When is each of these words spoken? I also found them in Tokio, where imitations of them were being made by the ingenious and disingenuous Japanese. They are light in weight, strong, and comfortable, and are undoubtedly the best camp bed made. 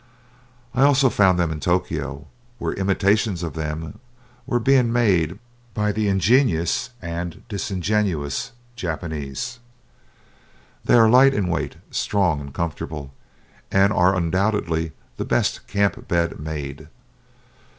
I 0.73 0.81
also 0.81 1.11
found 1.11 1.37
them 1.37 1.51
in 1.51 1.59
Tokio, 1.59 2.25
where 2.57 2.73
imitations 2.73 3.43
of 3.43 3.53
them 3.53 3.99
were 4.47 4.59
being 4.59 4.91
made 4.91 5.37
by 5.75 5.91
the 5.91 6.07
ingenious 6.07 6.89
and 7.03 7.43
disingenuous 7.47 8.51
Japanese. 8.75 9.59
They 10.83 10.95
are 10.95 11.07
light 11.07 11.35
in 11.35 11.49
weight, 11.49 11.75
strong, 11.91 12.41
and 12.41 12.51
comfortable, 12.51 13.13
and 13.71 13.93
are 13.93 14.15
undoubtedly 14.15 14.93
the 15.17 15.23
best 15.25 15.67
camp 15.67 16.07
bed 16.07 16.39
made. 16.39 16.87